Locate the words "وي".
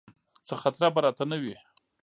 1.41-1.55